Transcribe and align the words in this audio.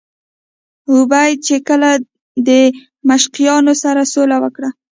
ابوعبیده 0.95 1.41
چې 1.45 1.55
کله 1.67 1.89
له 1.99 2.01
دمشقیانو 2.47 3.73
سره 3.83 4.01
سوله 4.13 4.37
وکړه. 4.43 4.69